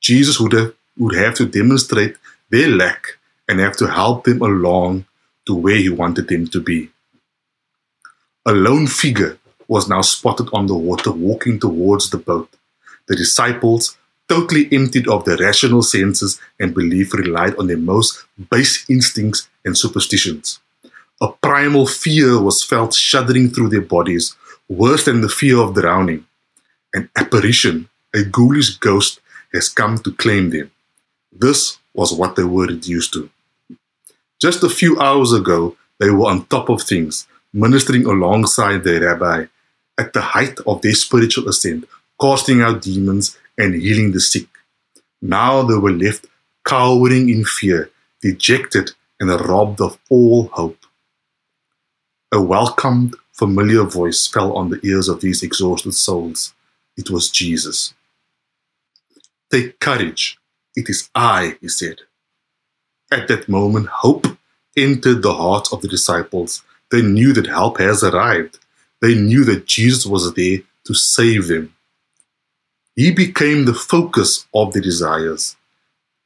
Jesus 0.00 0.38
would 0.38 0.52
have, 0.52 0.74
would 0.98 1.16
have 1.16 1.34
to 1.36 1.46
demonstrate 1.46 2.16
their 2.50 2.68
lack 2.68 3.02
and 3.48 3.58
have 3.58 3.78
to 3.78 3.86
help 3.86 4.24
them 4.24 4.42
along 4.42 5.06
to 5.46 5.54
where 5.54 5.76
he 5.76 5.88
wanted 5.88 6.28
them 6.28 6.46
to 6.48 6.60
be. 6.60 6.90
A 8.44 8.52
lone 8.52 8.86
figure 8.86 9.38
was 9.68 9.88
now 9.88 10.00
spotted 10.00 10.48
on 10.52 10.66
the 10.66 10.74
water 10.74 11.10
walking 11.10 11.58
towards 11.58 12.10
the 12.10 12.18
boat. 12.18 12.48
The 13.08 13.16
disciples 13.16 13.96
totally 14.28 14.68
emptied 14.72 15.08
of 15.08 15.24
their 15.24 15.36
rational 15.36 15.82
senses 15.82 16.40
and 16.58 16.74
belief, 16.74 17.14
relied 17.14 17.56
on 17.56 17.66
their 17.66 17.78
most 17.78 18.24
base 18.50 18.88
instincts 18.90 19.48
and 19.64 19.76
superstitions. 19.78 20.60
A 21.20 21.28
primal 21.28 21.86
fear 21.86 22.40
was 22.40 22.62
felt 22.62 22.94
shuddering 22.94 23.50
through 23.50 23.70
their 23.70 23.80
bodies, 23.82 24.36
worse 24.68 25.04
than 25.04 25.20
the 25.20 25.28
fear 25.28 25.58
of 25.58 25.74
drowning. 25.74 26.26
An 26.92 27.08
apparition, 27.16 27.88
a 28.14 28.24
ghoulish 28.24 28.76
ghost, 28.78 29.20
has 29.52 29.68
come 29.68 29.98
to 29.98 30.12
claim 30.12 30.50
them. 30.50 30.70
This 31.32 31.78
was 31.94 32.12
what 32.12 32.36
they 32.36 32.44
were 32.44 32.66
reduced 32.66 33.12
to. 33.14 33.30
Just 34.40 34.62
a 34.62 34.68
few 34.68 35.00
hours 35.00 35.32
ago, 35.32 35.76
they 35.98 36.10
were 36.10 36.26
on 36.26 36.46
top 36.46 36.68
of 36.68 36.82
things, 36.82 37.26
ministering 37.52 38.04
alongside 38.04 38.84
their 38.84 39.00
rabbi, 39.00 39.46
at 39.98 40.12
the 40.12 40.20
height 40.20 40.58
of 40.66 40.82
their 40.82 40.94
spiritual 40.94 41.48
ascent, 41.48 41.84
casting 42.20 42.62
out 42.62 42.82
demons 42.82 43.38
and 43.58 43.74
healing 43.74 44.12
the 44.12 44.20
sick. 44.20 44.48
Now 45.22 45.62
they 45.62 45.76
were 45.76 45.92
left 45.92 46.26
cowering 46.66 47.28
in 47.28 47.44
fear, 47.44 47.90
dejected, 48.20 48.90
and 49.20 49.30
robbed 49.30 49.80
of 49.80 49.98
all 50.10 50.48
hope. 50.48 50.84
A 52.32 52.42
welcomed, 52.42 53.14
familiar 53.32 53.84
voice 53.84 54.26
fell 54.26 54.52
on 54.56 54.70
the 54.70 54.80
ears 54.82 55.08
of 55.08 55.20
these 55.20 55.42
exhausted 55.42 55.92
souls. 55.92 56.54
It 56.96 57.10
was 57.10 57.30
Jesus. 57.30 57.94
Take 59.50 59.78
courage. 59.78 60.38
It 60.74 60.90
is 60.90 61.08
I, 61.14 61.56
he 61.60 61.68
said. 61.68 62.00
At 63.10 63.28
that 63.28 63.48
moment, 63.48 63.86
hope 63.86 64.26
entered 64.76 65.22
the 65.22 65.34
hearts 65.34 65.72
of 65.72 65.80
the 65.80 65.88
disciples. 65.88 66.62
They 66.90 67.02
knew 67.02 67.32
that 67.32 67.46
help 67.46 67.78
has 67.78 68.02
arrived. 68.02 68.58
They 69.06 69.14
knew 69.14 69.44
that 69.44 69.66
Jesus 69.66 70.04
was 70.04 70.34
there 70.34 70.58
to 70.86 70.92
save 70.92 71.46
them. 71.46 71.72
He 72.96 73.12
became 73.12 73.64
the 73.64 73.72
focus 73.72 74.48
of 74.52 74.72
their 74.72 74.82
desires. 74.82 75.54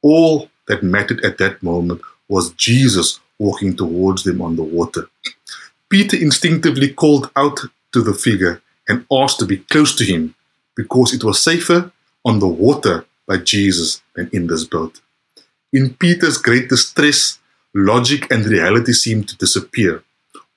All 0.01 0.49
that 0.67 0.81
mattered 0.81 1.23
at 1.23 1.37
that 1.37 1.61
moment 1.61 2.01
was 2.27 2.53
Jesus 2.53 3.19
walking 3.37 3.75
towards 3.75 4.23
them 4.23 4.41
on 4.41 4.55
the 4.55 4.63
water. 4.63 5.07
Peter 5.89 6.17
instinctively 6.17 6.91
called 6.91 7.29
out 7.35 7.59
to 7.93 8.01
the 8.01 8.15
figure 8.15 8.63
and 8.89 9.05
asked 9.11 9.37
to 9.41 9.45
be 9.45 9.57
close 9.57 9.93
to 9.97 10.03
him 10.03 10.33
because 10.75 11.13
it 11.13 11.23
was 11.23 11.43
safer 11.43 11.91
on 12.25 12.39
the 12.39 12.47
water 12.47 13.05
by 13.27 13.37
Jesus 13.37 14.01
than 14.15 14.27
in 14.33 14.47
this 14.47 14.63
boat. 14.63 15.01
In 15.71 15.93
Peter's 15.93 16.39
great 16.39 16.67
distress, 16.69 17.37
logic 17.75 18.31
and 18.31 18.43
reality 18.45 18.93
seemed 18.93 19.29
to 19.29 19.37
disappear. 19.37 20.03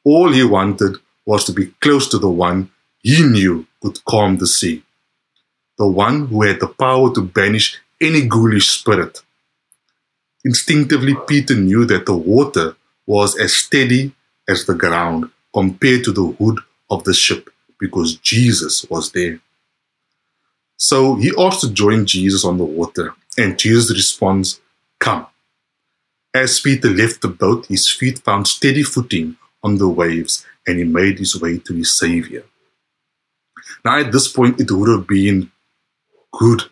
All 0.05 0.33
he 0.33 0.43
wanted 0.43 0.97
was 1.27 1.45
to 1.45 1.53
be 1.53 1.67
close 1.81 2.09
to 2.09 2.19
the 2.19 2.31
one 2.31 2.71
he 3.03 3.23
knew 3.23 3.67
could 3.81 4.05
calm 4.05 4.39
the 4.39 4.47
sea 4.47 4.83
the 5.77 5.87
one 5.87 6.27
who 6.27 6.43
had 6.43 6.61
the 6.61 6.69
power 6.69 7.13
to 7.15 7.23
banish 7.23 7.81
any 8.01 8.27
ghoulish 8.27 8.71
spirit. 8.71 9.23
Instinctively, 10.45 11.15
Peter 11.27 11.57
knew 11.57 11.85
that 11.87 12.07
the 12.07 12.17
water 12.17 12.77
was 13.07 13.37
as 13.39 13.55
steady 13.55 14.13
as 14.49 14.67
the 14.67 14.75
ground 14.75 15.31
compared 15.53 16.05
to 16.05 16.13
the 16.13 16.27
hood 16.39 16.59
of 16.91 17.05
the 17.05 17.15
ship 17.15 17.51
because 17.81 18.17
Jesus 18.17 18.85
was 18.89 19.13
there. 19.13 19.41
So 20.77 21.17
he 21.17 21.33
asked 21.39 21.61
to 21.63 21.73
join 21.73 22.05
Jesus 22.05 22.45
on 22.45 22.59
the 22.59 22.65
water, 22.65 23.15
and 23.39 23.59
Jesus 23.59 23.97
responds, 23.97 24.61
Come. 24.99 25.27
As 26.35 26.61
Peter 26.61 26.91
left 26.91 27.23
the 27.23 27.29
boat, 27.29 27.67
his 27.67 27.89
feet 27.89 28.19
found 28.19 28.49
steady 28.49 28.83
footing 28.83 29.37
on 29.63 29.79
the 29.79 29.89
waves, 29.89 30.45
and 30.67 30.79
he 30.79 30.85
made 30.85 31.19
his 31.19 31.41
way 31.41 31.59
to 31.59 31.75
his 31.75 31.97
Savior. 31.97 32.45
Now, 33.85 33.99
at 33.99 34.13
this 34.13 34.29
point, 34.29 34.61
it 34.61 34.71
would 34.71 34.89
have 34.89 35.07
been 35.07 35.51
good 36.33 36.63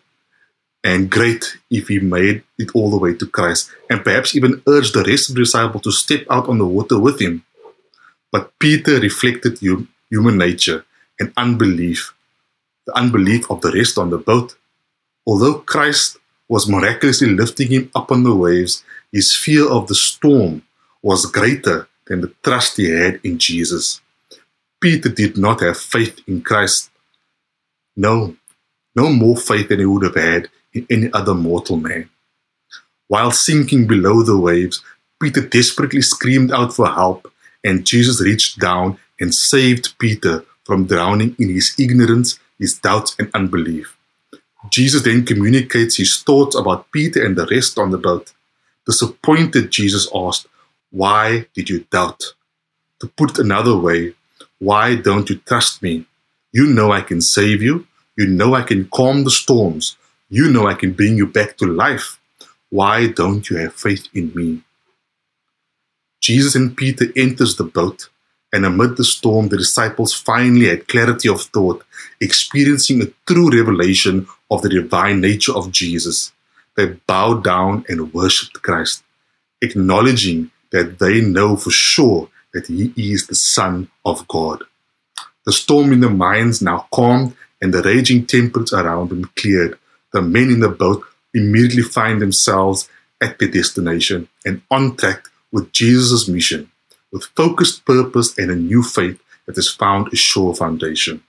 and 0.83 1.09
great 1.09 1.57
if 1.69 1.87
he 1.87 1.99
made 1.99 2.43
it 2.57 2.69
all 2.73 2.91
the 2.91 2.97
way 2.97 3.13
to 3.13 3.25
Christ, 3.25 3.71
and 3.89 4.03
perhaps 4.03 4.35
even 4.35 4.61
urged 4.67 4.93
the 4.93 5.03
rest 5.03 5.29
of 5.29 5.35
the 5.35 5.41
disciples 5.41 5.83
to 5.83 5.91
step 5.91 6.25
out 6.29 6.49
on 6.49 6.57
the 6.57 6.67
water 6.67 6.99
with 6.99 7.21
him. 7.21 7.45
But 8.31 8.57
Peter 8.59 8.99
reflected 8.99 9.59
human 9.59 10.37
nature 10.37 10.85
and 11.19 11.31
unbelief, 11.37 12.13
the 12.85 12.97
unbelief 12.97 13.49
of 13.49 13.61
the 13.61 13.71
rest 13.71 13.97
on 13.97 14.09
the 14.09 14.17
boat. 14.17 14.55
Although 15.25 15.59
Christ 15.59 16.17
was 16.49 16.67
miraculously 16.67 17.29
lifting 17.29 17.69
him 17.69 17.91
up 17.95 18.11
on 18.11 18.23
the 18.23 18.35
waves, 18.35 18.83
his 19.11 19.33
fear 19.35 19.69
of 19.69 19.87
the 19.87 19.95
storm 19.95 20.63
was 21.01 21.25
greater 21.27 21.87
than 22.07 22.21
the 22.21 22.33
trust 22.43 22.77
he 22.77 22.89
had 22.89 23.19
in 23.23 23.37
Jesus. 23.37 24.01
Peter 24.81 25.09
did 25.09 25.37
not 25.37 25.61
have 25.61 25.77
faith 25.77 26.19
in 26.27 26.41
Christ. 26.41 26.89
No, 27.95 28.35
no 28.95 29.09
more 29.09 29.37
faith 29.37 29.69
than 29.69 29.79
he 29.79 29.85
would 29.85 30.03
have 30.03 30.15
had 30.15 30.49
in 30.73 30.85
any 30.89 31.11
other 31.13 31.33
mortal 31.33 31.77
man. 31.77 32.09
While 33.07 33.31
sinking 33.31 33.87
below 33.87 34.23
the 34.23 34.37
waves, 34.37 34.83
Peter 35.21 35.41
desperately 35.41 36.01
screamed 36.01 36.51
out 36.51 36.73
for 36.73 36.87
help, 36.87 37.31
and 37.63 37.85
Jesus 37.85 38.21
reached 38.21 38.59
down 38.59 38.97
and 39.19 39.33
saved 39.33 39.97
Peter 39.99 40.43
from 40.65 40.85
drowning 40.85 41.35
in 41.39 41.49
his 41.49 41.73
ignorance, 41.77 42.39
his 42.57 42.77
doubts, 42.77 43.15
and 43.19 43.29
unbelief. 43.33 43.95
Jesus 44.69 45.03
then 45.03 45.25
communicates 45.25 45.97
his 45.97 46.21
thoughts 46.21 46.55
about 46.55 46.91
Peter 46.91 47.25
and 47.25 47.35
the 47.35 47.45
rest 47.47 47.77
on 47.77 47.91
the 47.91 47.97
boat. 47.97 48.33
Disappointed, 48.85 49.71
Jesus 49.71 50.09
asked, 50.13 50.47
Why 50.93 51.47
did 51.55 51.71
you 51.71 51.85
doubt? 51.89 52.21
To 52.99 53.07
put 53.07 53.31
it 53.31 53.39
another 53.39 53.75
way, 53.75 54.13
why 54.59 54.95
don't 54.95 55.27
you 55.27 55.37
trust 55.37 55.81
me? 55.81 56.05
You 56.51 56.67
know 56.67 56.91
I 56.91 57.01
can 57.01 57.19
save 57.19 57.63
you. 57.63 57.87
You 58.15 58.27
know 58.27 58.53
I 58.53 58.61
can 58.61 58.87
calm 58.93 59.23
the 59.23 59.31
storms. 59.31 59.97
You 60.29 60.51
know 60.51 60.67
I 60.67 60.75
can 60.75 60.93
bring 60.93 61.17
you 61.17 61.25
back 61.25 61.57
to 61.57 61.65
life. 61.65 62.19
Why 62.69 63.07
don't 63.07 63.49
you 63.49 63.57
have 63.57 63.73
faith 63.73 64.07
in 64.13 64.31
me? 64.35 64.61
Jesus 66.21 66.53
and 66.53 66.77
Peter 66.77 67.07
enters 67.15 67.55
the 67.55 67.63
boat, 67.63 68.09
and 68.53 68.63
amid 68.63 68.95
the 68.95 69.03
storm, 69.03 69.49
the 69.49 69.57
disciples 69.57 70.13
finally 70.13 70.67
had 70.67 70.87
clarity 70.87 71.27
of 71.27 71.41
thought, 71.41 71.83
experiencing 72.21 73.01
a 73.01 73.11
true 73.25 73.49
revelation 73.49 74.27
of 74.51 74.61
the 74.61 74.69
divine 74.69 75.21
nature 75.21 75.53
of 75.53 75.71
Jesus. 75.71 76.31
They 76.77 76.85
bowed 77.07 77.43
down 77.43 77.83
and 77.89 78.13
worshipped 78.13 78.61
Christ, 78.61 79.03
acknowledging 79.59 80.51
that 80.73 80.99
they 80.99 81.21
know 81.21 81.55
for 81.55 81.71
sure 81.71 82.29
that 82.53 82.67
He 82.67 82.91
is 82.97 83.27
the 83.27 83.35
Son 83.35 83.89
of 84.03 84.27
God. 84.27 84.63
The 85.45 85.53
storm 85.53 85.93
in 85.93 86.01
their 86.01 86.09
minds 86.09 86.61
now 86.61 86.87
calmed, 86.91 87.35
and 87.61 87.73
the 87.73 87.81
raging 87.81 88.25
temperatures 88.25 88.73
around 88.73 89.09
them 89.09 89.31
cleared. 89.37 89.79
The 90.11 90.21
men 90.21 90.49
in 90.49 90.59
the 90.59 90.69
boat 90.69 91.03
immediately 91.33 91.83
find 91.83 92.21
themselves 92.21 92.89
at 93.21 93.39
their 93.39 93.47
destination 93.47 94.27
and 94.45 94.61
on 94.69 94.97
track 94.97 95.27
with 95.51 95.71
Jesus' 95.71 96.27
mission, 96.27 96.71
with 97.11 97.23
focused 97.35 97.85
purpose 97.85 98.37
and 98.37 98.51
a 98.51 98.55
new 98.55 98.83
faith 98.83 99.21
that 99.45 99.55
has 99.55 99.69
found 99.69 100.11
a 100.11 100.15
sure 100.15 100.53
foundation. 100.53 101.23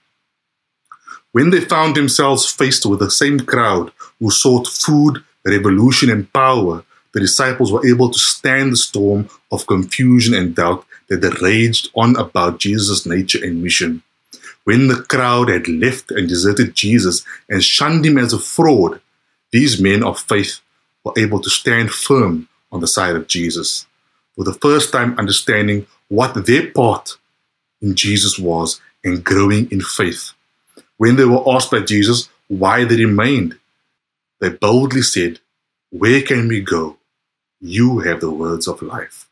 When 1.31 1.49
they 1.51 1.61
found 1.61 1.95
themselves 1.95 2.49
faced 2.49 2.85
with 2.85 2.99
the 2.99 3.11
same 3.11 3.39
crowd 3.41 3.91
who 4.19 4.31
sought 4.31 4.67
food, 4.67 5.23
revolution, 5.45 6.09
and 6.09 6.31
power, 6.31 6.83
the 7.15 7.21
disciples 7.21 7.71
were 7.71 7.87
able 7.87 8.09
to 8.11 8.19
stand 8.19 8.73
the 8.73 8.75
storm 8.75 9.29
of 9.49 9.65
confusion 9.67 10.33
and 10.33 10.53
doubt 10.53 10.85
that 11.07 11.41
raged 11.41 11.89
on 11.95 12.17
about 12.17 12.59
Jesus' 12.59 13.05
nature 13.05 13.41
and 13.41 13.63
mission. 13.63 14.03
When 14.65 14.89
the 14.89 15.01
crowd 15.01 15.47
had 15.47 15.69
left 15.69 16.11
and 16.11 16.27
deserted 16.27 16.75
Jesus 16.75 17.23
and 17.47 17.63
shunned 17.63 18.05
him 18.05 18.17
as 18.17 18.33
a 18.33 18.37
fraud, 18.37 18.99
these 19.53 19.81
men 19.81 20.03
of 20.03 20.19
faith 20.19 20.59
were 21.05 21.13
able 21.17 21.39
to 21.39 21.49
stand 21.49 21.91
firm 21.91 22.49
on 22.69 22.81
the 22.81 22.87
side 22.87 23.15
of 23.15 23.27
Jesus 23.27 23.85
for 24.35 24.43
the 24.43 24.53
first 24.53 24.91
time 24.91 25.17
understanding 25.17 25.87
what 26.09 26.45
their 26.45 26.69
part 26.69 27.17
in 27.81 27.95
Jesus 27.95 28.37
was 28.37 28.81
and 29.05 29.23
growing 29.23 29.71
in 29.71 29.79
faith. 29.79 30.33
When 30.97 31.15
they 31.15 31.23
were 31.23 31.49
asked 31.49 31.71
by 31.71 31.79
Jesus 31.79 32.27
why 32.49 32.83
they 32.83 32.97
remained, 32.97 33.57
they 34.41 34.49
boldly 34.49 35.01
said, 35.01 35.39
Where 35.91 36.21
can 36.21 36.49
we 36.49 36.59
go? 36.59 36.97
You 37.61 37.99
have 37.99 38.21
the 38.21 38.31
words 38.31 38.67
of 38.67 38.81
life. 38.81 39.29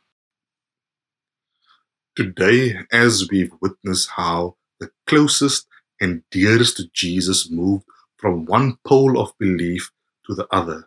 Today, 2.16 2.78
as 2.92 3.28
we've 3.30 3.52
witnessed 3.62 4.12
how 4.12 4.56
the 4.80 4.92
closest 5.08 5.68
and 6.00 6.24
dearest 6.32 6.78
to 6.78 6.88
Jesus 6.94 7.50
moved 7.52 7.86
from 8.18 8.46
one 8.46 8.78
pole 8.86 9.20
of 9.20 9.38
belief 9.40 9.92
to 10.28 10.36
the 10.36 10.48
other, 10.52 10.86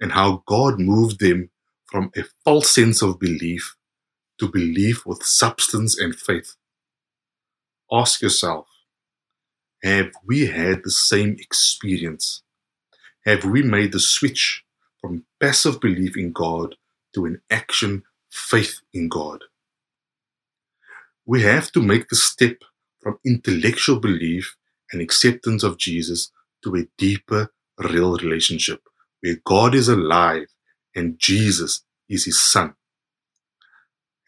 and 0.00 0.12
how 0.12 0.42
God 0.46 0.80
moved 0.80 1.20
them 1.20 1.50
from 1.84 2.10
a 2.16 2.24
false 2.44 2.70
sense 2.70 3.02
of 3.02 3.18
belief 3.18 3.76
to 4.38 4.48
belief 4.48 5.04
with 5.06 5.22
substance 5.22 5.98
and 5.98 6.14
faith. 6.14 6.56
Ask 7.92 8.22
yourself 8.22 8.66
have 9.82 10.12
we 10.26 10.46
had 10.46 10.82
the 10.82 10.90
same 10.90 11.36
experience? 11.38 12.42
Have 13.24 13.44
we 13.44 13.62
made 13.62 13.92
the 13.92 14.00
switch 14.00 14.64
passive 15.40 15.80
belief 15.80 16.16
in 16.16 16.32
God 16.32 16.76
to 17.14 17.26
an 17.26 17.40
action 17.50 18.04
faith 18.30 18.80
in 18.92 19.08
God? 19.08 19.44
We 21.26 21.42
have 21.42 21.72
to 21.72 21.82
make 21.82 22.08
the 22.08 22.16
step 22.16 22.58
from 23.00 23.18
intellectual 23.24 24.00
belief 24.00 24.56
and 24.92 25.02
acceptance 25.02 25.62
of 25.62 25.78
Jesus 25.78 26.30
to 26.64 26.76
a 26.76 26.86
deeper, 26.98 27.52
real 27.78 28.16
relationship 28.16 28.82
where 29.20 29.36
God 29.44 29.74
is 29.74 29.88
alive 29.88 30.48
and 30.94 31.18
Jesus 31.18 31.84
is 32.08 32.24
his 32.24 32.40
son. 32.40 32.74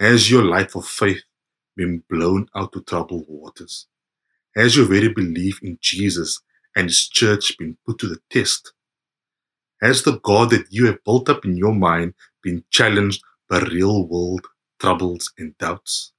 Has 0.01 0.31
your 0.31 0.45
life 0.45 0.77
of 0.77 0.87
faith 0.87 1.23
been 1.77 2.03
blown 2.11 2.49
out 2.55 2.73
to 2.73 2.83
troubled 2.83 3.27
waters? 3.29 3.87
Has 4.57 4.77
your 4.77 4.87
very 4.87 5.09
belief 5.09 5.61
in 5.63 5.79
Jesus 5.81 6.41
and 6.77 6.87
his 6.89 7.09
church 7.09 7.57
been 7.59 7.79
put 7.87 7.99
to 8.01 8.09
the 8.09 8.19
test? 8.31 8.73
Has 9.83 10.03
the 10.03 10.19
God 10.21 10.51
that 10.51 10.67
you 10.71 10.87
have 10.87 11.05
built 11.05 11.29
up 11.29 11.45
in 11.45 11.57
your 11.57 11.75
mind 11.75 12.15
been 12.43 12.65
challenged 12.71 13.23
by 13.49 13.61
real 13.61 14.07
world 14.09 14.47
troubles 14.81 15.33
and 15.39 15.57
doubts? 15.59 16.13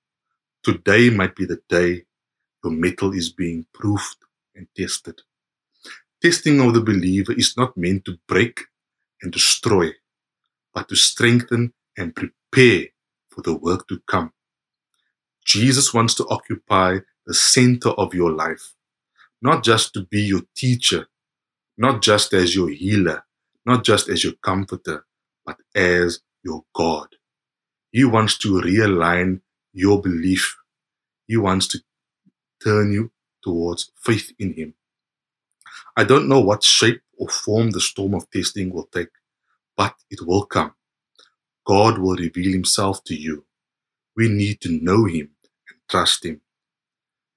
Today 0.63 1.10
might 1.10 1.36
be 1.36 1.45
the 1.45 1.60
day 1.69 2.06
your 2.63 2.74
metal 2.74 3.13
is 3.13 3.32
being 3.32 3.65
proved 3.74 4.17
and 4.56 4.67
tested. 4.78 5.22
Testing 6.22 6.62
of 6.62 6.74
the 6.74 6.82
believer 6.82 7.34
is 7.34 7.56
not 7.58 7.78
meant 7.78 8.06
to 8.06 8.17
break 8.28 8.62
and 9.22 9.32
destroy, 9.32 9.91
but 10.74 10.89
to 10.89 10.95
strengthen 10.95 11.74
and 11.98 12.15
prepare 12.15 12.88
for 13.30 13.41
the 13.41 13.56
work 13.56 13.88
to 13.89 14.02
come. 14.08 14.34
Jesus 15.45 15.93
wants 15.93 16.15
to 16.15 16.28
occupy 16.30 17.00
the 17.26 17.34
center 17.34 17.89
of 17.91 18.13
your 18.13 18.32
life, 18.32 18.76
not 19.41 19.63
just 19.63 19.93
to 19.93 20.06
be 20.06 20.22
your 20.22 20.43
teacher, 20.56 21.08
not 21.78 22.02
just 22.02 22.34
as 22.34 22.56
your 22.56 22.69
healer, 22.69 23.26
not 23.69 23.86
just 23.86 24.10
as 24.10 24.23
your 24.25 24.34
comforter, 24.43 25.05
but 25.45 25.58
as 25.75 26.21
your 26.43 26.65
God. 26.75 27.10
He 27.91 28.05
wants 28.05 28.38
to 28.39 28.49
realign 28.62 29.41
your 29.73 30.01
belief. 30.01 30.58
He 31.27 31.38
wants 31.38 31.67
to 31.69 31.79
turn 32.63 32.93
you 32.93 33.12
towards 33.43 33.91
faith 34.03 34.34
in 34.39 34.53
Him. 34.53 34.75
I 35.97 36.05
don't 36.05 36.29
know 36.29 36.41
what 36.41 36.63
shape 36.63 37.01
or 37.19 37.29
form 37.29 37.71
the 37.71 37.82
storm 37.82 38.15
of 38.15 38.29
testing 38.32 38.71
will 38.73 38.89
take, 38.93 39.10
but 39.77 39.95
it 40.12 40.21
will 40.25 40.45
come. 40.45 40.73
God 41.67 41.99
will 41.99 42.15
reveal 42.17 42.53
Himself 42.53 43.03
to 43.05 43.15
you. 43.15 43.45
We 44.17 44.29
need 44.29 44.62
to 44.62 44.71
know 44.71 45.05
Him 45.05 45.32
and 45.69 45.79
trust 45.89 46.25
Him. 46.25 46.41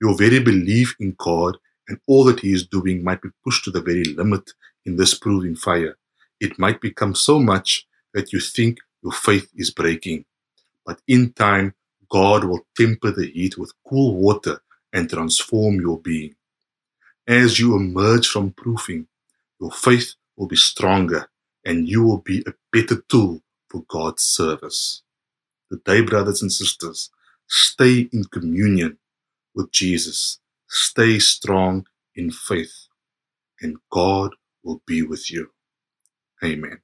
Your 0.02 0.16
very 0.16 0.40
belief 0.40 0.96
in 1.00 1.14
God 1.18 1.58
and 1.88 1.98
all 2.08 2.24
that 2.24 2.40
He 2.40 2.52
is 2.52 2.66
doing 2.66 3.04
might 3.04 3.22
be 3.22 3.30
pushed 3.44 3.64
to 3.64 3.72
the 3.72 3.82
very 3.82 4.04
limit 4.04 4.50
in 4.86 4.96
this 4.96 5.18
proving 5.18 5.56
fire. 5.56 5.96
It 6.42 6.58
might 6.60 6.82
become 6.82 7.16
so 7.16 7.40
much 7.40 7.86
that 8.14 8.34
you 8.34 8.40
think 8.40 8.80
your 9.04 9.14
faith 9.14 9.48
is 9.56 9.72
breaking. 9.72 10.26
But 10.86 11.00
in 11.08 11.32
time, 11.34 11.74
God 12.10 12.44
will 12.44 12.66
temper 12.76 13.12
the 13.12 13.26
heat 13.30 13.58
with 13.58 13.72
cool 13.88 14.16
water 14.16 14.60
and 14.92 15.10
transform 15.10 15.80
your 15.80 16.00
being. 16.00 16.36
As 17.28 17.60
you 17.60 17.76
emerge 17.76 18.28
from 18.28 18.52
proofing, 18.52 19.08
your 19.60 19.72
faith 19.72 20.14
will 20.36 20.48
be 20.48 20.56
stronger 20.56 21.30
and 21.64 21.88
you 21.88 22.04
will 22.04 22.18
be 22.20 22.44
a 22.46 22.54
better 22.72 23.02
tool 23.08 23.42
for 23.70 23.84
God's 23.88 24.24
service. 24.24 25.02
Today, 25.72 26.02
brothers 26.02 26.42
and 26.42 26.52
sisters, 26.52 27.10
stay 27.48 28.08
in 28.12 28.24
communion 28.24 28.98
with 29.54 29.72
Jesus. 29.72 30.40
Stay 30.68 31.18
strong 31.20 31.86
in 32.16 32.30
faith. 32.32 32.74
and 33.60 33.76
God 33.90 34.32
will 34.64 34.82
be 34.86 35.02
with 35.02 35.30
you. 35.32 35.50
Amen. 36.44 36.78